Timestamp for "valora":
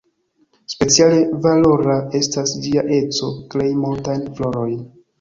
1.49-1.99